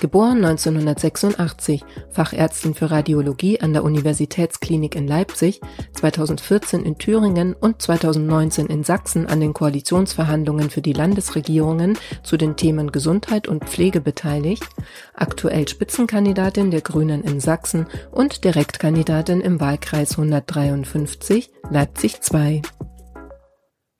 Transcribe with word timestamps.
geboren 0.00 0.44
1986, 0.44 1.84
Fachärztin 2.10 2.74
für 2.74 2.90
Radiologie 2.90 3.60
an 3.60 3.72
der 3.72 3.84
Universitätsklinik 3.84 4.94
in 4.94 5.06
Leipzig, 5.06 5.60
2014 5.94 6.84
in 6.84 6.98
Thüringen 6.98 7.54
und 7.54 7.82
2019 7.82 8.66
in 8.66 8.84
Sachsen 8.84 9.26
an 9.26 9.40
den 9.40 9.52
Koalitionsverhandlungen 9.52 10.70
für 10.70 10.82
die 10.82 10.92
Landesregierungen 10.92 11.98
zu 12.22 12.36
den 12.36 12.56
Themen 12.56 12.92
Gesundheit 12.92 13.48
und 13.48 13.64
Pflege 13.64 14.00
beteiligt, 14.00 14.64
aktuell 15.14 15.66
Spitzenkandidatin 15.68 16.70
der 16.70 16.82
Grünen 16.82 17.22
in 17.22 17.40
Sachsen 17.40 17.86
und 18.12 18.44
Direktkandidatin 18.44 19.40
im 19.40 19.60
Wahlkreis 19.60 20.12
153 20.12 21.50
Leipzig 21.70 22.20
II. 22.32 22.62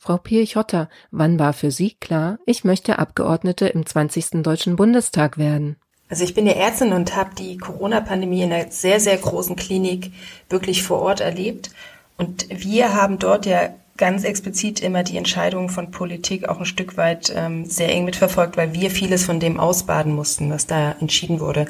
Frau 0.06 0.18
Pirchotter, 0.18 0.88
wann 1.10 1.40
war 1.40 1.52
für 1.52 1.72
Sie 1.72 1.96
klar, 1.98 2.38
ich 2.46 2.62
möchte 2.62 3.00
Abgeordnete 3.00 3.66
im 3.66 3.84
20. 3.84 4.42
Deutschen 4.44 4.76
Bundestag 4.76 5.36
werden? 5.36 5.78
Also 6.08 6.22
ich 6.22 6.34
bin 6.34 6.46
ja 6.46 6.52
Ärztin 6.52 6.92
und 6.92 7.16
habe 7.16 7.34
die 7.36 7.58
Corona-Pandemie 7.58 8.42
in 8.42 8.52
einer 8.52 8.70
sehr, 8.70 9.00
sehr 9.00 9.16
großen 9.16 9.56
Klinik 9.56 10.12
wirklich 10.48 10.82
vor 10.82 11.00
Ort 11.00 11.20
erlebt. 11.20 11.70
Und 12.16 12.46
wir 12.48 12.94
haben 12.94 13.18
dort 13.18 13.44
ja 13.44 13.70
ganz 13.96 14.24
explizit 14.24 14.80
immer 14.80 15.02
die 15.02 15.16
Entscheidungen 15.16 15.68
von 15.68 15.90
Politik 15.90 16.48
auch 16.48 16.58
ein 16.58 16.66
Stück 16.66 16.96
weit 16.96 17.32
ähm, 17.34 17.64
sehr 17.64 17.88
eng 17.88 18.04
mitverfolgt, 18.04 18.56
weil 18.56 18.72
wir 18.74 18.90
vieles 18.90 19.24
von 19.24 19.40
dem 19.40 19.58
ausbaden 19.58 20.14
mussten, 20.14 20.50
was 20.50 20.66
da 20.66 20.92
entschieden 21.00 21.40
wurde. 21.40 21.66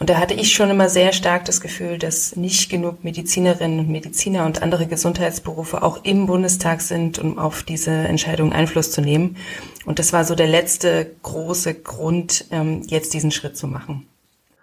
Und 0.00 0.08
da 0.08 0.18
hatte 0.18 0.32
ich 0.32 0.54
schon 0.54 0.70
immer 0.70 0.88
sehr 0.88 1.12
stark 1.12 1.44
das 1.44 1.60
Gefühl, 1.60 1.98
dass 1.98 2.34
nicht 2.34 2.70
genug 2.70 3.04
Medizinerinnen 3.04 3.80
und 3.80 3.90
Mediziner 3.90 4.46
und 4.46 4.62
andere 4.62 4.86
Gesundheitsberufe 4.86 5.82
auch 5.82 6.04
im 6.04 6.26
Bundestag 6.26 6.80
sind, 6.80 7.18
um 7.18 7.38
auf 7.38 7.62
diese 7.62 7.90
Entscheidungen 7.90 8.54
Einfluss 8.54 8.92
zu 8.92 9.02
nehmen. 9.02 9.36
Und 9.84 9.98
das 9.98 10.14
war 10.14 10.24
so 10.24 10.34
der 10.34 10.48
letzte 10.48 11.10
große 11.22 11.74
Grund, 11.74 12.46
ähm, 12.50 12.82
jetzt 12.86 13.12
diesen 13.12 13.30
Schritt 13.30 13.58
zu 13.58 13.66
machen. 13.66 14.06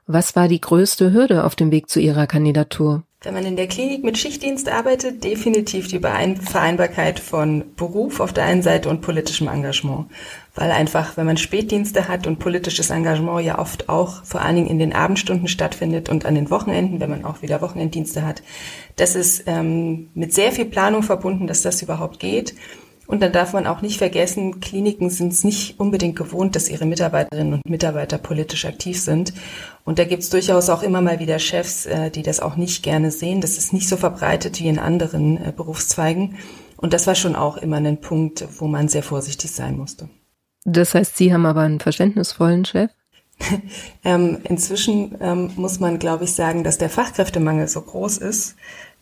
Was 0.08 0.36
war 0.36 0.48
die 0.48 0.60
größte 0.60 1.14
Hürde 1.14 1.44
auf 1.44 1.56
dem 1.56 1.70
Weg 1.70 1.88
zu 1.88 2.00
Ihrer 2.00 2.26
Kandidatur? 2.26 3.04
Wenn 3.22 3.34
man 3.34 3.46
in 3.46 3.58
der 3.58 3.68
Klinik 3.68 4.04
mit 4.04 4.18
Schichtdienst 4.18 4.70
arbeitet, 4.70 5.24
definitiv 5.24 5.88
die 5.88 6.00
Vereinbarkeit 6.00 7.20
von 7.20 7.64
Beruf 7.76 8.22
auf 8.22 8.32
der 8.32 8.46
einen 8.46 8.62
Seite 8.62 8.90
und 8.90 9.02
politischem 9.02 9.48
Engagement. 9.48 10.06
Weil 10.58 10.72
einfach, 10.72 11.18
wenn 11.18 11.28
man 11.28 11.38
Spätdienste 11.38 12.08
hat 12.08 12.26
und 12.26 12.40
politisches 12.40 12.90
Engagement 12.90 13.46
ja 13.46 13.60
oft 13.60 13.90
auch 13.90 14.26
vor 14.26 14.42
allen 14.42 14.56
Dingen 14.56 14.70
in 14.70 14.80
den 14.80 14.92
Abendstunden 14.92 15.48
stattfindet 15.48 16.10
und 16.10 16.26
an 16.26 16.34
den 16.34 16.50
Wochenenden, 16.50 17.00
wenn 17.00 17.12
man 17.12 17.26
auch 17.26 17.44
wieder 17.44 17.62
Wochenenddienste 17.62 18.26
hat, 18.26 18.42
das 18.96 19.14
ist 19.14 19.44
ähm, 19.46 20.10
mit 20.16 20.34
sehr 20.34 20.52
viel 20.52 20.66
Planung 20.66 21.04
verbunden, 21.04 21.46
dass 21.46 21.62
das 21.62 21.84
überhaupt 21.84 22.20
geht. 22.20 22.56
Und 23.06 23.22
dann 23.22 23.32
darf 23.32 23.54
man 23.54 23.68
auch 23.68 23.84
nicht 23.84 24.00
vergessen, 24.00 24.60
Kliniken 24.60 25.12
sind 25.12 25.32
es 25.32 25.44
nicht 25.44 25.80
unbedingt 25.80 26.16
gewohnt, 26.16 26.56
dass 26.56 26.70
ihre 26.70 26.88
Mitarbeiterinnen 26.88 27.54
und 27.54 27.70
Mitarbeiter 27.70 28.18
politisch 28.18 28.66
aktiv 28.66 29.00
sind. 29.00 29.34
Und 29.86 30.00
da 30.00 30.06
gibt 30.06 30.24
es 30.24 30.32
durchaus 30.32 30.72
auch 30.72 30.82
immer 30.82 31.02
mal 31.02 31.20
wieder 31.20 31.38
Chefs, 31.38 31.86
äh, 31.86 32.10
die 32.10 32.24
das 32.24 32.40
auch 32.40 32.56
nicht 32.56 32.82
gerne 32.82 33.12
sehen. 33.12 33.42
Das 33.42 33.60
ist 33.60 33.74
nicht 33.74 33.88
so 33.88 33.96
verbreitet 33.96 34.60
wie 34.60 34.70
in 34.70 34.80
anderen 34.80 35.38
äh, 35.38 35.54
Berufszweigen. 35.56 36.36
Und 36.78 36.94
das 36.94 37.06
war 37.06 37.14
schon 37.14 37.36
auch 37.36 37.58
immer 37.58 37.78
ein 37.78 38.02
Punkt, 38.02 38.48
wo 38.58 38.66
man 38.66 38.88
sehr 38.88 39.04
vorsichtig 39.04 39.52
sein 39.52 39.78
musste. 39.78 40.10
Das 40.66 40.94
heißt, 40.96 41.18
Sie 41.18 41.34
haben 41.34 41.46
aber 41.46 41.62
einen 41.62 41.80
verständnisvollen 41.80 42.66
Chef? 42.66 42.92
ähm, 44.04 44.40
inzwischen 44.44 45.16
ähm, 45.22 45.52
muss 45.56 45.80
man, 45.80 46.00
glaube 46.00 46.24
ich, 46.24 46.34
sagen, 46.34 46.64
dass 46.64 46.78
der 46.78 46.90
Fachkräftemangel 46.90 47.68
so 47.68 47.82
groß 47.82 48.18
ist, 48.18 48.56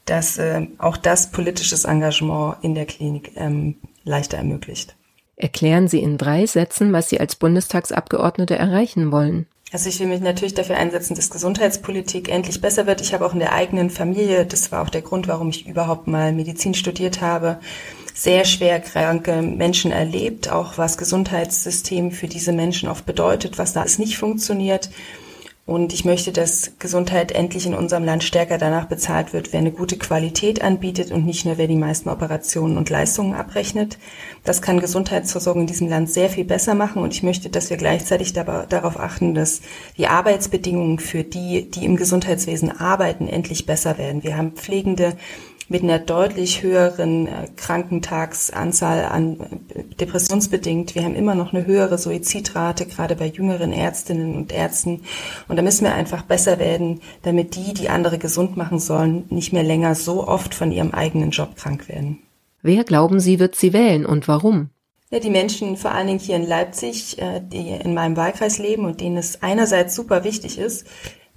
dass 0.05 0.37
äh, 0.37 0.67
auch 0.77 0.97
das 0.97 1.31
politisches 1.31 1.85
Engagement 1.85 2.57
in 2.61 2.75
der 2.75 2.85
Klinik 2.85 3.31
ähm, 3.35 3.75
leichter 4.03 4.37
ermöglicht. 4.37 4.95
Erklären 5.37 5.87
Sie 5.87 6.01
in 6.01 6.17
drei 6.17 6.45
Sätzen, 6.45 6.93
was 6.93 7.09
Sie 7.09 7.19
als 7.19 7.35
Bundestagsabgeordnete 7.35 8.55
erreichen 8.55 9.11
wollen. 9.11 9.47
Also 9.71 9.89
ich 9.89 9.99
will 9.99 10.07
mich 10.07 10.21
natürlich 10.21 10.53
dafür 10.53 10.77
einsetzen, 10.77 11.15
dass 11.15 11.29
Gesundheitspolitik 11.29 12.29
endlich 12.29 12.61
besser 12.61 12.87
wird. 12.87 13.01
Ich 13.01 13.13
habe 13.13 13.25
auch 13.25 13.33
in 13.33 13.39
der 13.39 13.51
eigenen 13.51 13.89
Familie, 13.89 14.45
das 14.45 14.71
war 14.71 14.81
auch 14.81 14.89
der 14.89 15.01
Grund, 15.01 15.27
warum 15.27 15.49
ich 15.49 15.67
überhaupt 15.67 16.07
mal 16.07 16.31
Medizin 16.31 16.73
studiert 16.73 17.19
habe, 17.19 17.59
sehr 18.15 18.45
schwer 18.45 18.79
kranke 18.79 19.41
Menschen 19.41 19.91
erlebt, 19.91 20.49
auch 20.49 20.77
was 20.77 20.97
Gesundheitssystem 20.97 22.11
für 22.11 22.27
diese 22.27 22.53
Menschen 22.53 22.87
oft 22.87 23.05
bedeutet, 23.05 23.57
was 23.57 23.73
da 23.73 23.81
alles 23.81 23.99
nicht 23.99 24.17
funktioniert. 24.17 24.89
Und 25.65 25.93
ich 25.93 26.05
möchte, 26.05 26.31
dass 26.31 26.73
Gesundheit 26.77 27.31
endlich 27.31 27.65
in 27.65 27.73
unserem 27.73 28.05
Land 28.05 28.23
stärker 28.23 28.59
danach 28.59 28.85
bezahlt 28.85 29.33
wird, 29.33 29.51
wer 29.51 29.59
eine 29.59 29.71
gute 29.71 29.97
Qualität 29.97 30.61
anbietet 30.61 31.11
und 31.11 31.25
nicht 31.25 31.43
nur 31.43 31.57
wer 31.57 31.67
die 31.67 31.75
meisten 31.75 32.07
Operationen 32.07 32.77
und 32.77 32.91
Leistungen 32.91 33.33
abrechnet. 33.33 33.97
Das 34.43 34.61
kann 34.61 34.79
Gesundheitsversorgung 34.79 35.61
in 35.61 35.67
diesem 35.67 35.89
Land 35.89 36.09
sehr 36.09 36.29
viel 36.29 36.45
besser 36.45 36.75
machen. 36.75 37.01
Und 37.01 37.15
ich 37.15 37.23
möchte, 37.23 37.49
dass 37.49 37.71
wir 37.71 37.77
gleichzeitig 37.77 38.31
darauf 38.33 38.99
achten, 38.99 39.33
dass 39.33 39.61
die 39.97 40.07
Arbeitsbedingungen 40.07 40.99
für 40.99 41.23
die, 41.23 41.69
die 41.69 41.83
im 41.83 41.95
Gesundheitswesen 41.97 42.79
arbeiten, 42.79 43.27
endlich 43.27 43.65
besser 43.65 43.97
werden. 43.97 44.23
Wir 44.23 44.37
haben 44.37 44.51
Pflegende, 44.51 45.17
mit 45.67 45.83
einer 45.83 45.99
deutlich 45.99 46.61
höheren 46.61 47.27
äh, 47.27 47.47
Krankentagsanzahl 47.55 49.05
an 49.05 49.39
äh, 49.39 49.83
depressionsbedingt. 49.99 50.95
Wir 50.95 51.03
haben 51.03 51.15
immer 51.15 51.35
noch 51.35 51.53
eine 51.53 51.65
höhere 51.65 51.97
Suizidrate, 51.97 52.85
gerade 52.85 53.15
bei 53.15 53.27
jüngeren 53.27 53.73
Ärztinnen 53.73 54.35
und 54.35 54.51
Ärzten. 54.51 55.01
Und 55.47 55.55
da 55.55 55.63
müssen 55.63 55.85
wir 55.85 55.95
einfach 55.95 56.21
besser 56.21 56.59
werden, 56.59 57.01
damit 57.23 57.55
die, 57.55 57.73
die 57.73 57.89
andere 57.89 58.17
gesund 58.17 58.57
machen 58.57 58.79
sollen, 58.79 59.25
nicht 59.29 59.53
mehr 59.53 59.63
länger 59.63 59.95
so 59.95 60.27
oft 60.27 60.53
von 60.53 60.71
ihrem 60.71 60.91
eigenen 60.91 61.31
Job 61.31 61.55
krank 61.55 61.89
werden. 61.89 62.19
Wer 62.61 62.83
glauben 62.83 63.19
Sie, 63.19 63.39
wird 63.39 63.55
sie 63.55 63.73
wählen 63.73 64.05
und 64.05 64.27
warum? 64.27 64.69
Ja, 65.11 65.19
die 65.19 65.29
Menschen 65.29 65.77
vor 65.77 65.91
allen 65.91 66.07
Dingen 66.07 66.19
hier 66.19 66.35
in 66.35 66.47
Leipzig, 66.47 67.19
äh, 67.19 67.41
die 67.41 67.69
in 67.69 67.93
meinem 67.93 68.17
Wahlkreis 68.17 68.57
leben 68.57 68.85
und 68.85 69.01
denen 69.01 69.17
es 69.17 69.41
einerseits 69.41 69.95
super 69.95 70.23
wichtig 70.23 70.57
ist, 70.57 70.85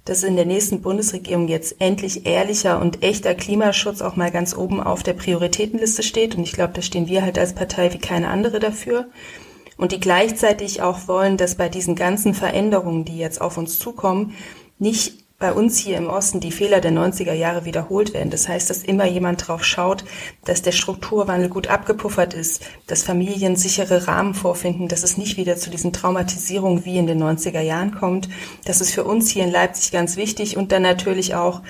dass 0.09 0.23
in 0.23 0.35
der 0.35 0.45
nächsten 0.45 0.81
Bundesregierung 0.81 1.47
jetzt 1.47 1.75
endlich 1.79 2.25
ehrlicher 2.25 2.81
und 2.81 3.03
echter 3.03 3.35
Klimaschutz 3.35 4.01
auch 4.01 4.15
mal 4.15 4.31
ganz 4.31 4.57
oben 4.57 4.81
auf 4.81 5.03
der 5.03 5.13
Prioritätenliste 5.13 6.01
steht. 6.01 6.35
Und 6.35 6.43
ich 6.43 6.53
glaube, 6.53 6.73
da 6.73 6.81
stehen 6.81 7.07
wir 7.07 7.21
halt 7.21 7.37
als 7.37 7.53
Partei 7.53 7.93
wie 7.93 7.99
keine 7.99 8.29
andere 8.29 8.59
dafür. 8.59 9.07
Und 9.77 9.91
die 9.91 9.99
gleichzeitig 9.99 10.81
auch 10.81 11.07
wollen, 11.07 11.37
dass 11.37 11.55
bei 11.55 11.69
diesen 11.69 11.95
ganzen 11.95 12.33
Veränderungen, 12.33 13.05
die 13.05 13.19
jetzt 13.19 13.39
auf 13.39 13.57
uns 13.57 13.77
zukommen, 13.77 14.33
nicht 14.79 15.13
bei 15.39 15.53
uns 15.53 15.77
hier 15.77 15.97
im 15.97 16.07
Osten 16.07 16.41
die 16.41 16.51
Fehler 16.51 16.81
der 16.81 16.91
90er 16.91 17.33
Jahre 17.33 17.63
wiederholt 17.63 18.13
werden. 18.13 18.29
Das 18.29 18.49
heißt, 18.49 18.69
dass 18.69 18.83
immer 18.83 19.05
jemand 19.05 19.47
drauf 19.47 19.63
schaut, 19.63 20.03
dass 20.43 20.61
der 20.61 20.73
Strukturwandel 20.73 21.47
gut 21.47 21.67
abgepuffert 21.67 22.33
ist, 22.33 22.61
dass 22.87 23.03
Familien 23.03 23.55
sichere 23.55 24.07
Rahmen 24.07 24.33
vorfinden, 24.33 24.89
dass 24.89 25.03
es 25.03 25.17
nicht 25.17 25.37
wieder 25.37 25.55
zu 25.55 25.69
diesen 25.69 25.93
Traumatisierungen 25.93 26.83
wie 26.83 26.97
in 26.97 27.07
den 27.07 27.23
90er 27.23 27.61
Jahren 27.61 27.95
kommt. 27.95 28.27
Das 28.65 28.81
ist 28.81 28.93
für 28.93 29.05
uns 29.05 29.29
hier 29.29 29.45
in 29.45 29.51
Leipzig 29.51 29.91
ganz 29.91 30.17
wichtig 30.17 30.57
und 30.57 30.73
dann 30.73 30.81
natürlich 30.81 31.35
auch 31.35 31.61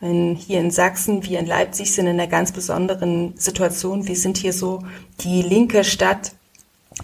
in, 0.00 0.36
hier 0.36 0.60
in 0.60 0.70
Sachsen, 0.70 1.24
wir 1.24 1.40
in 1.40 1.46
Leipzig 1.46 1.92
sind 1.92 2.06
in 2.06 2.20
einer 2.20 2.28
ganz 2.28 2.52
besonderen 2.52 3.34
Situation. 3.36 4.06
Wir 4.06 4.16
sind 4.16 4.36
hier 4.36 4.52
so 4.52 4.84
die 5.20 5.42
linke 5.42 5.82
Stadt 5.82 6.32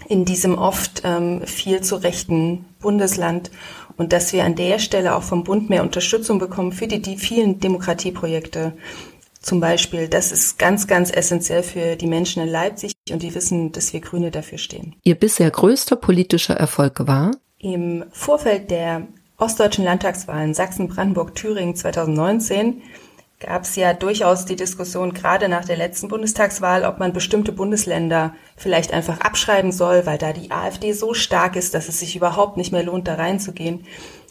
in 0.07 0.25
diesem 0.25 0.57
oft 0.57 1.01
ähm, 1.03 1.45
viel 1.45 1.81
zu 1.81 1.95
rechten 1.97 2.65
Bundesland 2.79 3.51
und 3.97 4.13
dass 4.13 4.33
wir 4.33 4.43
an 4.43 4.55
der 4.55 4.79
Stelle 4.79 5.15
auch 5.15 5.23
vom 5.23 5.43
Bund 5.43 5.69
mehr 5.69 5.83
Unterstützung 5.83 6.39
bekommen 6.39 6.71
für 6.71 6.87
die, 6.87 7.01
die 7.01 7.17
vielen 7.17 7.59
Demokratieprojekte. 7.59 8.73
Zum 9.41 9.59
Beispiel, 9.59 10.07
das 10.07 10.31
ist 10.31 10.57
ganz, 10.57 10.87
ganz 10.87 11.11
essentiell 11.11 11.63
für 11.63 11.95
die 11.95 12.07
Menschen 12.07 12.41
in 12.41 12.49
Leipzig 12.49 12.93
und 13.11 13.21
die 13.21 13.35
wissen, 13.35 13.71
dass 13.73 13.91
wir 13.91 13.99
Grüne 13.99 14.31
dafür 14.31 14.57
stehen. 14.57 14.95
Ihr 15.03 15.15
bisher 15.15 15.51
größter 15.51 15.97
politischer 15.97 16.55
Erfolg 16.55 17.07
war? 17.07 17.31
Im 17.59 18.05
Vorfeld 18.11 18.71
der 18.71 19.07
ostdeutschen 19.37 19.83
Landtagswahlen 19.83 20.53
Sachsen, 20.53 20.87
Brandenburg, 20.87 21.35
Thüringen 21.35 21.75
2019 21.75 22.81
gab 23.45 23.63
es 23.63 23.75
ja 23.75 23.93
durchaus 23.93 24.45
die 24.45 24.55
Diskussion, 24.55 25.13
gerade 25.13 25.49
nach 25.49 25.65
der 25.65 25.77
letzten 25.77 26.07
Bundestagswahl, 26.07 26.85
ob 26.85 26.99
man 26.99 27.13
bestimmte 27.13 27.51
Bundesländer 27.51 28.33
vielleicht 28.55 28.93
einfach 28.93 29.19
abschreiben 29.19 29.71
soll, 29.71 30.05
weil 30.05 30.17
da 30.17 30.31
die 30.33 30.51
AfD 30.51 30.93
so 30.93 31.13
stark 31.13 31.55
ist, 31.55 31.73
dass 31.73 31.89
es 31.89 31.99
sich 31.99 32.15
überhaupt 32.15 32.57
nicht 32.57 32.71
mehr 32.71 32.83
lohnt, 32.83 33.07
da 33.07 33.15
reinzugehen. 33.15 33.85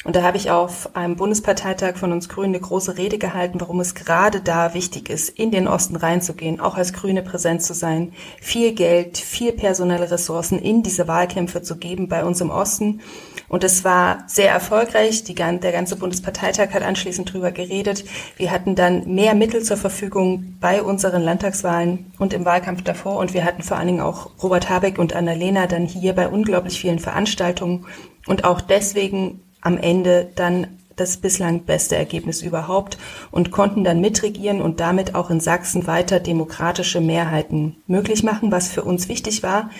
Und 0.04 0.16
da 0.16 0.22
habe 0.22 0.36
ich 0.36 0.50
auf 0.50 0.96
einem 0.96 1.14
Bundesparteitag 1.14 1.96
von 1.96 2.10
uns 2.10 2.28
Grünen 2.28 2.54
eine 2.54 2.60
große 2.60 2.98
Rede 2.98 3.18
gehalten, 3.18 3.60
warum 3.60 3.78
es 3.78 3.94
gerade 3.94 4.40
da 4.40 4.74
wichtig 4.74 5.08
ist, 5.08 5.28
in 5.28 5.52
den 5.52 5.68
Osten 5.68 5.94
reinzugehen, 5.94 6.58
auch 6.58 6.76
als 6.76 6.92
Grüne 6.92 7.22
präsent 7.22 7.62
zu 7.62 7.72
sein, 7.72 8.12
viel 8.40 8.72
Geld, 8.74 9.16
viel 9.18 9.52
personelle 9.52 10.10
Ressourcen 10.10 10.58
in 10.58 10.82
diese 10.82 11.06
Wahlkämpfe 11.06 11.62
zu 11.62 11.76
geben 11.76 12.08
bei 12.08 12.24
uns 12.24 12.40
im 12.40 12.50
Osten. 12.50 13.00
Und 13.48 13.62
es 13.62 13.84
war 13.84 14.24
sehr 14.26 14.50
erfolgreich. 14.50 15.24
Die, 15.24 15.34
der 15.34 15.72
ganze 15.72 15.94
Bundesparteitag 15.96 16.70
hat 16.72 16.82
anschließend 16.82 17.32
drüber 17.32 17.52
geredet. 17.52 18.04
Wir 18.36 18.50
hatten 18.50 18.74
dann 18.74 19.01
mehr 19.06 19.34
Mittel 19.34 19.62
zur 19.62 19.76
Verfügung 19.76 20.56
bei 20.60 20.82
unseren 20.82 21.22
Landtagswahlen 21.22 22.12
und 22.18 22.32
im 22.32 22.44
Wahlkampf 22.44 22.82
davor. 22.82 23.16
Und 23.16 23.34
wir 23.34 23.44
hatten 23.44 23.62
vor 23.62 23.76
allen 23.76 23.88
Dingen 23.88 24.00
auch 24.00 24.30
Robert 24.42 24.68
Habeck 24.68 24.98
und 24.98 25.14
Annalena 25.14 25.66
dann 25.66 25.86
hier 25.86 26.14
bei 26.14 26.28
unglaublich 26.28 26.80
vielen 26.80 26.98
Veranstaltungen. 26.98 27.86
Und 28.26 28.44
auch 28.44 28.60
deswegen 28.60 29.40
am 29.60 29.78
Ende 29.78 30.30
dann 30.34 30.66
das 30.96 31.16
bislang 31.16 31.64
beste 31.64 31.96
Ergebnis 31.96 32.42
überhaupt 32.42 32.98
und 33.30 33.50
konnten 33.50 33.84
dann 33.84 34.00
mitregieren 34.00 34.60
und 34.60 34.80
damit 34.80 35.14
auch 35.14 35.30
in 35.30 35.40
Sachsen 35.40 35.86
weiter 35.86 36.20
demokratische 36.20 37.00
Mehrheiten 37.00 37.76
möglich 37.86 38.22
machen, 38.22 38.52
was 38.52 38.68
für 38.68 38.82
uns 38.84 39.08
wichtig 39.08 39.42
war, 39.42 39.70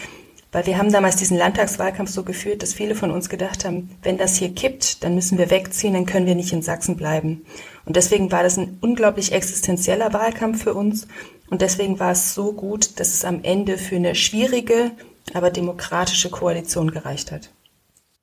weil 0.53 0.67
wir 0.67 0.79
haben 0.79 0.93
damals 0.93 1.17
diesen 1.17 1.39
Landtagswahlkampf 1.39 2.11
so 2.11 2.23
geführt, 2.23 2.63
dass 2.63 2.75
viele 2.75 2.95
von 2.95 3.11
uns 3.11 3.29
gedacht 3.29 3.65
haben, 3.65 3.91
wenn 4.03 4.19
das 4.19 4.37
hier 4.37 4.55
kippt, 4.55 5.03
dann 5.03 5.15
müssen 5.15 5.39
wir 5.39 5.51
wegziehen, 5.51 5.95
dann 5.95 6.07
können 6.07 6.27
wir 6.27 6.35
nicht 6.35 6.53
in 6.53 6.63
Sachsen 6.63 6.97
bleiben. 6.97 7.45
Und 7.87 7.97
deswegen 7.97 8.31
war 8.31 8.43
das 8.43 8.59
ein 8.59 8.79
unglaublich 8.83 9.33
existenzieller 9.33 10.13
Wahlkampf 10.13 10.63
für 10.63 10.75
uns 10.75 11.09
und 11.49 11.63
deswegen 11.63 11.99
war 11.99 12.13
es 12.13 12.35
so 12.35 12.53
gut, 12.53 13.01
dass 13.01 13.13
es 13.13 13.25
am 13.25 13.43
Ende 13.43 13.79
für 13.79 13.97
eine 13.97 14.15
schwierige, 14.15 14.93
aber 15.35 15.51
demokratische 15.51 16.31
Koalition 16.31 16.91
gereicht 16.91 17.33
hat. 17.33 17.51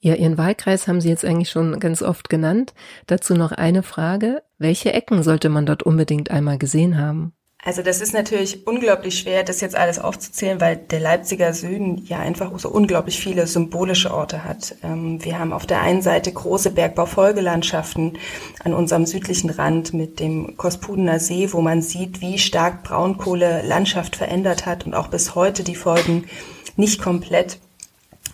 Ja, 0.02 0.16
Ihren 0.16 0.38
Wahlkreis 0.38 0.88
haben 0.88 1.02
Sie 1.02 1.10
jetzt 1.10 1.26
eigentlich 1.26 1.50
schon 1.50 1.80
ganz 1.80 2.02
oft 2.02 2.30
genannt. 2.30 2.74
Dazu 3.08 3.34
noch 3.34 3.52
eine 3.52 3.84
Frage. 3.84 4.44
Welche 4.58 4.94
Ecken 4.94 5.24
sollte 5.24 5.50
man 5.50 5.66
dort 5.66 5.84
unbedingt 5.84 6.32
einmal 6.32 6.58
gesehen 6.58 6.98
haben? 6.98 7.34
Also 7.62 7.82
das 7.82 8.00
ist 8.00 8.14
natürlich 8.14 8.66
unglaublich 8.66 9.20
schwer, 9.20 9.44
das 9.44 9.60
jetzt 9.60 9.76
alles 9.76 10.00
aufzuzählen, 10.00 10.62
weil 10.62 10.78
der 10.78 11.02
Leipziger 11.02 11.54
Süden 11.54 12.06
ja 12.06 12.20
einfach 12.20 12.58
so 12.58 12.70
unglaublich 12.70 13.20
viele 13.20 13.48
symbolische 13.48 14.14
Orte 14.14 14.46
hat. 14.46 14.76
Ähm, 14.82 15.24
wir 15.26 15.38
haben 15.38 15.52
auf 15.52 15.66
der 15.66 15.82
einen 15.82 16.02
Seite 16.02 16.32
große 16.32 16.72
Bergbaufolgelandschaften 16.72 18.18
an 18.64 18.74
unserem 18.74 19.06
südlichen 19.06 19.50
Rand 19.50 19.94
mit 19.94 20.22
dem 20.22 20.56
Kospudener 20.56 21.20
See, 21.20 21.52
wo 21.52 21.60
man 21.60 21.82
sieht, 21.82 22.22
wie 22.22 22.38
stark 22.38 22.84
Braunkohle 22.84 23.62
Landschaft 23.64 24.16
verändert 24.16 24.66
hat 24.66 24.86
und 24.86 24.94
auch 24.94 25.10
bis 25.10 25.36
heute 25.36 25.66
die 25.66 25.76
Folgen 25.76 26.30
nicht 26.78 27.02
komplett 27.02 27.60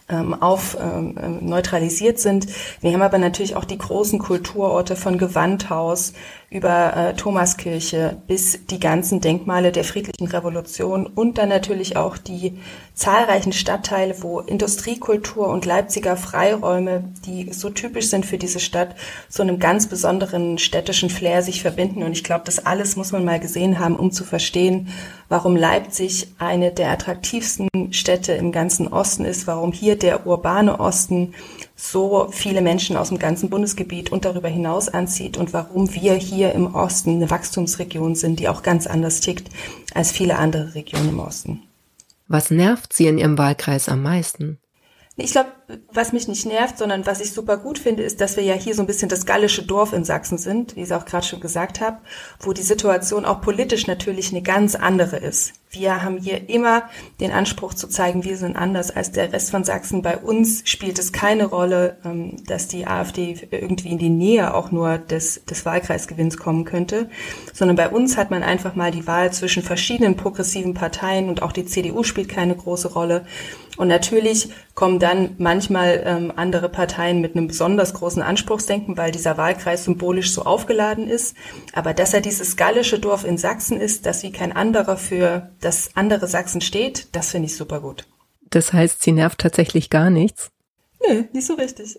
ähm, 0.08 0.36
auf 0.40 0.78
ähm, 0.80 1.40
neutralisiert 1.42 2.20
sind. 2.20 2.48
Wir 2.82 2.94
haben 2.94 3.02
aber 3.02 3.18
natürlich 3.18 3.56
auch 3.56 3.66
die 3.66 3.78
großen 3.78 4.20
Kulturorte 4.20 4.96
von 4.96 5.18
Gewandhaus 5.18 6.14
über 6.56 6.96
äh, 6.96 7.14
Thomaskirche 7.16 8.16
bis 8.28 8.66
die 8.68 8.80
ganzen 8.80 9.20
Denkmale 9.20 9.74
der 9.74 9.84
friedlichen 9.84 10.28
Revolution 10.28 11.06
und 11.06 11.38
dann 11.38 11.50
natürlich 11.50 11.98
auch 11.98 12.18
die 12.18 12.58
zahlreichen 12.94 13.52
Stadtteile, 13.52 14.16
wo 14.24 14.40
Industriekultur 14.40 15.50
und 15.50 15.66
Leipziger 15.66 16.16
Freiräume, 16.16 17.04
die 17.26 17.52
so 17.52 17.70
typisch 17.70 18.08
sind 18.08 18.26
für 18.26 18.38
diese 18.38 18.62
Stadt, 18.62 18.96
zu 19.28 19.42
einem 19.42 19.60
ganz 19.60 19.88
besonderen 19.88 20.58
städtischen 20.58 21.10
Flair 21.10 21.44
sich 21.44 21.62
verbinden. 21.62 22.04
Und 22.04 22.14
ich 22.14 22.24
glaube, 22.24 22.46
das 22.46 22.66
alles 22.66 22.96
muss 22.96 23.12
man 23.12 23.26
mal 23.26 23.42
gesehen 23.42 23.78
haben, 23.78 23.98
um 23.98 24.14
zu 24.14 24.24
verstehen, 24.24 24.88
warum 25.28 25.58
Leipzig 25.58 26.30
eine 26.40 26.72
der 26.72 26.90
attraktivsten 26.90 27.68
Städte 27.92 28.32
im 28.32 28.54
ganzen 28.54 28.88
Osten 28.88 29.26
ist, 29.26 29.46
warum 29.46 29.74
hier 29.74 29.98
der 29.98 30.26
urbane 30.26 30.80
Osten 30.80 31.34
so 31.76 32.30
viele 32.32 32.62
Menschen 32.62 32.96
aus 32.96 33.10
dem 33.10 33.20
ganzen 33.20 33.50
Bundesgebiet 33.50 34.12
und 34.12 34.24
darüber 34.24 34.48
hinaus 34.48 34.88
anzieht 34.88 35.38
und 35.38 35.54
warum 35.54 35.94
wir 35.94 36.14
hier 36.14 36.54
im 36.54 36.74
Osten 36.74 37.16
eine 37.16 37.30
Wachstumsregion 37.30 38.16
sind, 38.16 38.40
die 38.40 38.48
auch 38.48 38.64
ganz 38.64 38.88
anders 38.88 39.20
tickt 39.20 39.50
als 39.94 40.12
viele 40.12 40.38
andere 40.38 40.74
Regionen 40.74 41.10
im 41.10 41.20
Osten. 41.20 41.64
Was 42.28 42.50
nervt 42.50 42.94
Sie 42.94 43.08
in 43.08 43.18
Ihrem 43.18 43.38
Wahlkreis 43.38 43.90
am 43.90 44.02
meisten? 44.02 44.58
Ich 45.18 45.32
glaube, 45.32 45.50
was 45.92 46.14
mich 46.14 46.28
nicht 46.28 46.46
nervt, 46.46 46.78
sondern 46.78 47.06
was 47.06 47.22
ich 47.22 47.32
super 47.32 47.58
gut 47.58 47.80
finde, 47.80 48.04
ist, 48.04 48.22
dass 48.22 48.38
wir 48.38 48.44
ja 48.44 48.54
hier 48.54 48.76
so 48.76 48.84
ein 48.84 48.88
bisschen 48.88 49.10
das 49.10 49.26
gallische 49.26 49.64
Dorf 49.66 49.94
in 49.94 50.04
Sachsen 50.04 50.38
sind, 50.38 50.76
wie 50.76 50.82
ich 50.82 50.88
es 50.88 50.92
auch 50.92 51.06
gerade 51.06 51.26
schon 51.26 51.40
gesagt 51.40 51.82
habe, 51.82 51.98
wo 52.40 52.54
die 52.54 52.62
Situation 52.62 53.26
auch 53.26 53.42
politisch 53.42 53.88
natürlich 53.88 54.32
eine 54.32 54.44
ganz 54.44 54.76
andere 54.76 55.18
ist. 55.18 55.54
Wir 55.72 56.04
haben 56.04 56.18
hier 56.18 56.50
immer 56.50 56.84
den 57.20 57.32
Anspruch 57.32 57.74
zu 57.74 57.88
zeigen, 57.88 58.24
wir 58.24 58.38
sind 58.38 58.56
anders 58.56 58.96
als 58.96 59.12
der 59.12 59.34
Rest 59.34 59.52
von 59.52 59.66
Sachsen. 59.66 60.02
Bei 60.02 60.18
uns 60.18 60.62
spielt 60.64 61.00
es 61.00 61.12
keine 61.12 61.46
Rolle, 61.46 61.98
ähm, 62.06 62.38
dass 62.46 62.68
die 62.68 62.88
AfD 62.88 63.36
irgendwie 63.52 63.90
in 63.90 63.98
die 63.98 64.10
Nähe 64.10 64.54
auch 64.54 64.72
nur 64.72 64.98
des, 64.98 65.44
des 65.46 65.66
Wahlkreisgewinns 65.66 66.38
kommen 66.38 66.64
könnte, 66.64 67.10
sondern 67.54 67.76
bei 67.76 67.90
uns 67.90 68.16
hat 68.16 68.32
man 68.32 68.42
einfach 68.42 68.76
mal 68.76 68.92
die 68.92 69.06
Wahl 69.06 69.34
zwischen 69.34 69.64
verschiedenen 69.64 70.16
progressiven 70.16 70.74
Parteien 70.74 71.28
und 71.28 71.42
auch 71.42 71.52
die 71.52 71.66
CDU 71.66 72.04
spielt 72.04 72.30
keine 72.30 72.56
große 72.56 72.94
Rolle. 72.94 73.26
Und 73.78 73.90
natürlich 73.90 74.50
kommen 74.74 75.00
dann 75.00 75.36
manchmal 75.56 76.04
ähm, 76.06 76.34
andere 76.36 76.68
Parteien 76.68 77.22
mit 77.22 77.34
einem 77.34 77.48
besonders 77.48 77.94
großen 77.94 78.22
Anspruchsdenken, 78.22 78.98
weil 78.98 79.12
dieser 79.12 79.38
Wahlkreis 79.38 79.86
symbolisch 79.86 80.34
so 80.34 80.42
aufgeladen 80.42 81.08
ist. 81.08 81.34
Aber 81.72 81.94
dass 81.94 82.14
er 82.14 82.20
dieses 82.20 82.58
gallische 82.58 83.00
Dorf 83.00 83.24
in 83.24 83.38
Sachsen 83.38 83.80
ist, 83.80 84.06
das 84.06 84.22
wie 84.24 84.34
kein 84.34 84.52
anderer 84.52 84.98
für 84.98 85.52
das 85.62 85.92
andere 85.96 86.28
Sachsen 86.28 86.60
steht, 86.60 87.16
das 87.16 87.32
finde 87.32 87.46
ich 87.46 87.56
super 87.56 87.80
gut. 87.80 88.06
Das 88.50 88.74
heißt, 88.74 89.02
sie 89.02 89.14
nervt 89.14 89.40
tatsächlich 89.40 89.90
gar 89.90 90.10
nichts? 90.10 90.52
Nö, 91.08 91.24
nicht 91.32 91.48
so 91.48 91.54
richtig. 91.54 91.98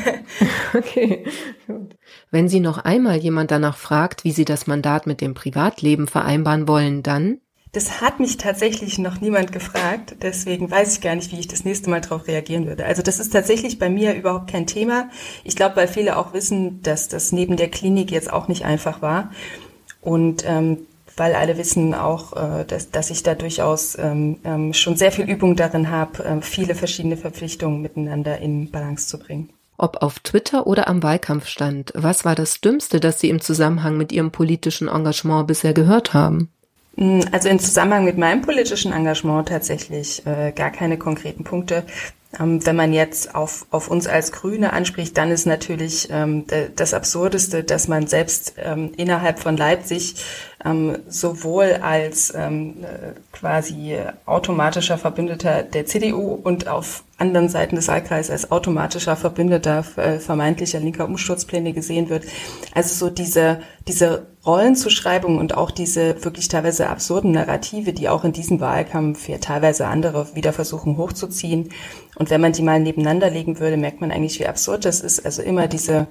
okay, 0.74 1.24
gut. 1.66 1.96
Wenn 2.30 2.48
Sie 2.48 2.60
noch 2.60 2.78
einmal 2.78 3.16
jemand 3.16 3.50
danach 3.50 3.78
fragt, 3.78 4.24
wie 4.24 4.32
Sie 4.32 4.44
das 4.44 4.66
Mandat 4.66 5.06
mit 5.06 5.20
dem 5.22 5.32
Privatleben 5.32 6.06
vereinbaren 6.06 6.68
wollen, 6.68 7.02
dann 7.02 7.38
das 7.74 8.00
hat 8.00 8.20
mich 8.20 8.36
tatsächlich 8.36 8.98
noch 8.98 9.20
niemand 9.20 9.50
gefragt, 9.50 10.16
deswegen 10.22 10.70
weiß 10.70 10.94
ich 10.94 11.00
gar 11.00 11.16
nicht, 11.16 11.32
wie 11.32 11.40
ich 11.40 11.48
das 11.48 11.64
nächste 11.64 11.90
Mal 11.90 12.00
darauf 12.00 12.28
reagieren 12.28 12.66
würde. 12.66 12.86
Also 12.86 13.02
das 13.02 13.18
ist 13.18 13.32
tatsächlich 13.32 13.80
bei 13.80 13.90
mir 13.90 14.14
überhaupt 14.14 14.50
kein 14.50 14.68
Thema. 14.68 15.10
Ich 15.42 15.56
glaube, 15.56 15.76
weil 15.76 15.88
viele 15.88 16.16
auch 16.16 16.32
wissen, 16.32 16.82
dass 16.82 17.08
das 17.08 17.32
neben 17.32 17.56
der 17.56 17.68
Klinik 17.68 18.12
jetzt 18.12 18.32
auch 18.32 18.46
nicht 18.46 18.64
einfach 18.64 19.02
war. 19.02 19.32
Und 20.00 20.44
ähm, 20.46 20.86
weil 21.16 21.34
alle 21.34 21.58
wissen 21.58 21.94
auch, 21.94 22.32
äh, 22.34 22.64
dass, 22.64 22.90
dass 22.90 23.10
ich 23.10 23.24
da 23.24 23.34
durchaus 23.34 23.98
ähm, 23.98 24.38
ähm, 24.44 24.72
schon 24.72 24.96
sehr 24.96 25.10
viel 25.10 25.28
Übung 25.28 25.56
darin 25.56 25.90
habe, 25.90 26.24
äh, 26.24 26.40
viele 26.42 26.76
verschiedene 26.76 27.16
Verpflichtungen 27.16 27.82
miteinander 27.82 28.38
in 28.38 28.70
Balance 28.70 29.08
zu 29.08 29.18
bringen. 29.18 29.50
Ob 29.76 30.02
auf 30.02 30.20
Twitter 30.20 30.68
oder 30.68 30.86
am 30.86 31.02
Wahlkampfstand, 31.02 31.92
was 31.96 32.24
war 32.24 32.36
das 32.36 32.60
Dümmste, 32.60 33.00
das 33.00 33.18
Sie 33.18 33.28
im 33.28 33.40
Zusammenhang 33.40 33.96
mit 33.96 34.12
Ihrem 34.12 34.30
politischen 34.30 34.86
Engagement 34.86 35.48
bisher 35.48 35.74
gehört 35.74 36.14
haben? 36.14 36.50
Mm, 36.96 37.20
also 37.32 37.48
im 37.48 37.58
Zusammenhang 37.58 38.04
mit 38.04 38.18
meinem 38.18 38.42
politischen 38.42 38.92
Engagement 38.92 39.48
tatsächlich 39.48 40.24
äh, 40.26 40.52
gar 40.52 40.70
keine 40.70 40.98
konkreten 40.98 41.44
Punkte. 41.44 41.84
Ähm, 42.40 42.64
wenn 42.66 42.76
man 42.76 42.92
jetzt 42.92 43.34
auf, 43.34 43.66
auf 43.70 43.88
uns 43.88 44.06
als 44.06 44.32
Grüne 44.32 44.72
anspricht, 44.72 45.16
dann 45.16 45.30
ist 45.30 45.46
natürlich 45.46 46.08
ähm, 46.10 46.44
das 46.76 46.94
Absurdeste, 46.94 47.64
dass 47.64 47.88
man 47.88 48.06
selbst 48.06 48.54
ähm, 48.58 48.92
innerhalb 48.96 49.38
von 49.38 49.56
Leipzig 49.56 50.16
ähm, 50.64 50.98
sowohl 51.08 51.78
als 51.82 52.32
ähm, 52.34 52.84
äh, 52.84 53.20
quasi 53.32 53.96
automatischer 54.26 54.98
Verbündeter 54.98 55.62
der 55.62 55.86
CDU 55.86 56.32
und 56.34 56.68
auf 56.68 57.04
anderen 57.24 57.48
Seiten 57.48 57.76
des 57.76 57.88
Wahlkreises 57.88 58.30
als 58.30 58.52
automatischer 58.52 59.16
Verbündeter 59.16 59.84
äh, 59.96 60.18
vermeintlicher 60.18 60.80
linker 60.80 61.06
Umsturzpläne 61.06 61.72
gesehen 61.72 62.08
wird. 62.08 62.24
Also 62.74 62.94
so 62.94 63.10
diese, 63.12 63.60
diese 63.88 64.26
Rollenzuschreibung 64.44 65.38
und 65.38 65.56
auch 65.56 65.70
diese 65.70 66.22
wirklich 66.24 66.48
teilweise 66.48 66.88
absurden 66.88 67.32
Narrative, 67.32 67.92
die 67.92 68.08
auch 68.08 68.24
in 68.24 68.32
diesem 68.32 68.60
Wahlkampf 68.60 69.28
ja 69.28 69.38
teilweise 69.38 69.86
andere 69.86 70.34
wieder 70.34 70.52
versuchen 70.52 70.96
hochzuziehen. 70.96 71.70
Und 72.16 72.30
wenn 72.30 72.40
man 72.40 72.52
die 72.52 72.62
mal 72.62 72.80
nebeneinander 72.80 73.30
legen 73.30 73.58
würde, 73.58 73.76
merkt 73.76 74.00
man 74.00 74.10
eigentlich, 74.10 74.38
wie 74.38 74.46
absurd 74.46 74.84
das 74.84 75.00
ist. 75.00 75.24
Also 75.24 75.42
immer 75.42 75.66
diese 75.66 76.08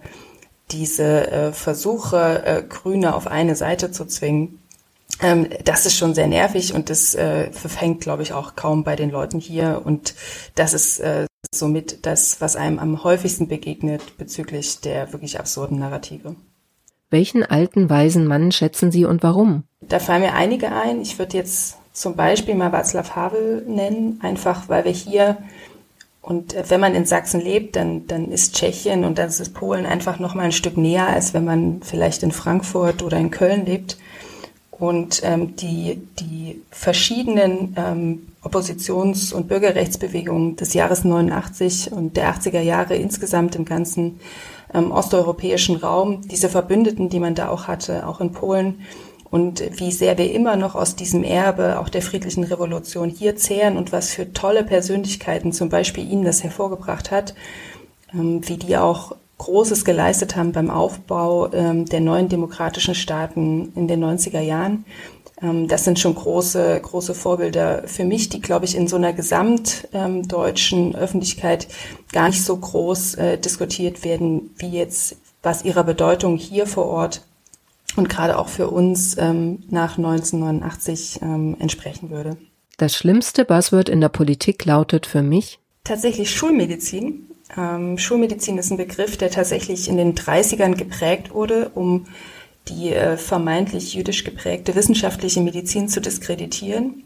diese 0.72 1.32
äh, 1.32 1.52
Versuche, 1.52 2.44
äh, 2.46 2.64
Grüne 2.64 3.16
auf 3.16 3.28
eine 3.28 3.56
Seite 3.56 3.92
zu 3.92 4.06
zwingen, 4.06 4.60
ähm, 5.22 5.48
das 5.64 5.86
ist 5.86 5.98
schon 5.98 6.16
sehr 6.16 6.28
nervig 6.28 6.74
und 6.74 6.90
das 6.90 7.16
äh, 7.16 7.52
verfängt, 7.52 8.02
glaube 8.02 8.24
ich, 8.24 8.34
auch 8.34 8.56
kaum 8.56 8.84
bei 8.84 8.96
den 8.96 9.10
Leuten 9.10 9.40
hier. 9.40 9.82
Und 9.84 10.16
das 10.56 10.74
ist 10.74 11.00
äh, 11.00 11.26
somit 11.54 12.06
das, 12.06 12.42
was 12.42 12.56
einem 12.56 12.80
am 12.80 13.04
häufigsten 13.04 13.48
begegnet 13.48 14.18
bezüglich 14.18 14.82
der 14.82 15.14
wirklich 15.14 15.40
absurden 15.40 15.80
Narrative. 15.80 16.36
Welchen 17.10 17.44
alten, 17.44 17.90
weisen 17.90 18.26
Mann 18.26 18.52
schätzen 18.52 18.92
Sie 18.92 19.06
und 19.06 19.22
warum? 19.22 19.66
Da 19.82 20.00
fallen 20.00 20.24
mir 20.24 20.34
einige 20.34 20.72
ein. 20.72 21.02
Ich 21.02 21.20
würde 21.20 21.38
jetzt 21.38 21.78
zum 21.94 22.16
Beispiel 22.16 22.56
mal 22.56 22.74
Václav 22.74 23.16
Havel 23.16 23.64
nennen, 23.68 24.20
einfach 24.24 24.68
weil 24.68 24.86
wir 24.86 24.92
hier 24.92 25.38
und 26.24 26.56
äh, 26.56 26.64
wenn 26.70 26.80
man 26.80 26.96
in 26.96 27.06
Sachsen 27.06 27.42
lebt, 27.42 27.76
dann, 27.76 28.08
dann 28.08 28.32
ist 28.32 28.56
Tschechien 28.56 29.04
und 29.04 29.20
dann 29.20 29.28
ist 29.28 29.54
Polen 29.54 29.86
einfach 29.86 30.20
noch 30.20 30.34
mal 30.34 30.44
ein 30.44 30.52
Stück 30.52 30.78
näher, 30.78 31.08
als 31.08 31.34
wenn 31.34 31.46
man 31.46 31.82
vielleicht 31.84 32.24
in 32.24 32.32
Frankfurt 32.32 33.04
oder 33.04 33.18
in 33.18 33.30
Köln 33.30 33.66
lebt. 33.66 33.98
Und 34.80 35.22
ähm, 35.24 35.56
die, 35.56 36.02
die 36.20 36.62
verschiedenen 36.72 37.76
ähm, 37.78 38.28
Oppositions- 38.42 39.32
und 39.32 39.48
Bürgerrechtsbewegungen 39.48 40.56
des 40.56 40.74
Jahres 40.74 41.04
89 41.04 41.92
und 41.92 42.18
der 42.18 42.34
80er 42.34 42.60
Jahre 42.60 42.96
insgesamt 42.96 43.56
im 43.56 43.66
ganzen 43.66 44.20
ähm, 44.74 44.92
osteuropäischen 44.92 45.76
Raum, 45.76 46.22
diese 46.28 46.50
Verbündeten, 46.50 47.10
die 47.10 47.20
man 47.20 47.36
da 47.36 47.50
auch 47.50 47.68
hatte, 47.68 48.08
auch 48.08 48.20
in 48.20 48.32
Polen, 48.32 48.82
und 49.34 49.64
wie 49.80 49.92
sehr 49.92 50.16
wir 50.20 50.32
immer 50.32 50.58
noch 50.58 50.76
aus 50.76 50.96
diesem 50.96 51.24
Erbe 51.24 51.80
auch 51.80 51.90
der 51.90 52.04
friedlichen 52.04 52.44
Revolution 52.44 53.10
hier 53.10 53.36
zehren 53.36 53.78
und 53.78 53.92
was 53.92 54.12
für 54.12 54.32
tolle 54.32 54.64
Persönlichkeiten 54.64 55.52
zum 55.52 55.70
Beispiel 55.70 56.08
Ihnen 56.08 56.24
das 56.24 56.44
hervorgebracht 56.44 57.10
hat, 57.10 57.34
ähm, 58.14 58.48
wie 58.48 58.58
die 58.58 58.78
auch 58.78 59.16
Großes 59.44 59.84
geleistet 59.84 60.38
haben 60.38 60.54
beim 60.54 60.70
Aufbau 60.70 61.52
ähm, 61.52 61.86
der 61.86 62.00
neuen 62.00 62.30
demokratischen 62.30 62.96
Staaten 62.96 63.74
in 63.76 63.90
den 63.90 64.02
90er 64.02 64.40
Jahren. 64.40 64.86
Ähm, 65.42 65.68
das 65.68 65.84
sind 65.84 66.00
schon 66.00 66.16
große, 66.16 66.80
große 66.82 67.14
Vorbilder 67.14 67.84
für 67.86 68.06
mich, 68.06 68.30
die, 68.30 68.40
glaube 68.40 68.64
ich, 68.64 68.74
in 68.74 68.88
so 68.88 68.96
einer 68.96 69.12
gesamtdeutschen 69.12 70.96
Öffentlichkeit 70.96 71.68
gar 72.14 72.30
nicht 72.30 72.46
so 72.46 72.56
groß 72.56 73.16
äh, 73.16 73.38
diskutiert 73.38 74.06
werden, 74.06 74.52
wie 74.58 74.70
jetzt, 74.70 75.18
was 75.42 75.66
ihrer 75.66 75.84
Bedeutung 75.84 76.38
hier 76.38 76.66
vor 76.66 76.86
Ort 76.86 77.22
und 77.98 78.08
gerade 78.08 78.40
auch 78.40 78.48
für 78.48 78.70
uns 78.70 79.18
ähm, 79.18 79.64
nach 79.70 79.98
1989 79.98 81.20
ähm, 81.22 81.58
entsprechen 81.60 82.12
würde. 82.12 82.38
Das 82.78 82.96
schlimmste 82.96 83.44
Buzzword 83.44 83.90
in 83.90 84.00
der 84.00 84.10
Politik 84.10 84.64
lautet 84.64 85.06
für 85.06 85.22
mich 85.22 85.60
tatsächlich 85.84 86.32
Schulmedizin. 86.32 87.28
Ähm, 87.58 87.98
Schulmedizin 87.98 88.58
ist 88.58 88.72
ein 88.72 88.78
Begriff, 88.78 89.18
der 89.18 89.30
tatsächlich 89.30 89.88
in 89.88 89.98
den 89.98 90.16
30ern 90.16 90.76
geprägt 90.76 91.34
wurde, 91.34 91.70
um 91.76 92.06
die 92.68 92.94
äh, 92.94 93.18
vermeintlich 93.18 93.94
jüdisch 93.94 94.24
geprägte 94.24 94.76
wissenschaftliche 94.76 95.42
Medizin 95.42 95.90
zu 95.90 96.00
diskreditieren. 96.00 97.04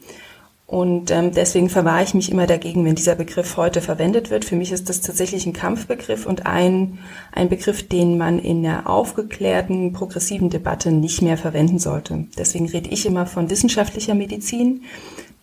Und 0.68 1.12
ähm, 1.12 1.32
deswegen 1.32 1.70
verwahre 1.70 2.04
ich 2.04 2.14
mich 2.14 2.30
immer 2.30 2.46
dagegen, 2.46 2.84
wenn 2.84 2.96
dieser 2.96 3.16
Begriff 3.16 3.56
heute 3.56 3.80
verwendet 3.80 4.30
wird. 4.30 4.44
Für 4.44 4.58
mich 4.58 4.74
ist 4.74 4.90
das 4.90 5.00
tatsächlich 5.00 5.46
ein 5.46 5.54
Kampfbegriff 5.54 6.26
und 6.26 6.46
ein, 6.46 7.00
ein 7.32 7.48
Begriff, 7.48 7.88
den 7.88 8.18
man 8.18 8.38
in 8.38 8.64
der 8.64 8.90
aufgeklärten, 8.90 9.94
progressiven 9.94 10.50
Debatte 10.50 10.92
nicht 10.92 11.22
mehr 11.22 11.38
verwenden 11.38 11.80
sollte. 11.80 12.26
Deswegen 12.38 12.68
rede 12.68 12.90
ich 12.90 13.06
immer 13.06 13.26
von 13.26 13.50
wissenschaftlicher 13.50 14.14
Medizin. 14.14 14.84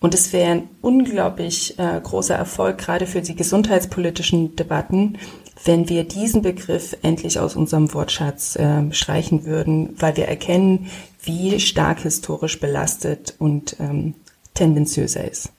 Und 0.01 0.15
es 0.15 0.33
wäre 0.33 0.51
ein 0.51 0.69
unglaublich 0.83 1.79
äh, 1.79 2.01
großer 2.03 2.35
Erfolg, 2.35 2.79
gerade 2.79 3.07
für 3.07 3.23
die 3.23 3.35
gesundheitspolitischen 3.35 4.55
Debatten, 4.57 5.19
wenn 5.65 5.89
wir 5.89 6.05
diesen 6.05 6.43
Begriff 6.43 6.97
endlich 7.03 7.39
aus 7.39 7.57
unserem 7.57 7.93
Wortschatz 7.95 8.57
äh, 8.57 8.93
streichen 8.93 9.47
würden, 9.47 9.95
weil 9.99 10.17
wir 10.17 10.27
erkennen, 10.27 10.91
wie 11.23 11.59
stark 11.59 12.01
historisch 12.01 12.61
belastet 12.61 13.35
und 13.39 13.77
ähm, 13.81 14.15
tendenziöser 14.53 15.31
ist. 15.31 15.51